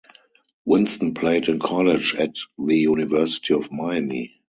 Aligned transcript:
Winston 0.65 1.13
played 1.13 1.47
in 1.47 1.59
college 1.59 2.15
at 2.15 2.33
the 2.57 2.75
University 2.75 3.53
of 3.53 3.71
Miami. 3.71 4.33